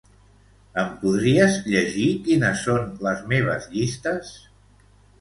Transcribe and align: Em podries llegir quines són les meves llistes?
Em 0.83 0.87
podries 1.01 1.59
llegir 1.75 2.09
quines 2.29 2.65
són 2.71 2.91
les 3.09 3.25
meves 3.35 3.73
llistes? 3.79 4.37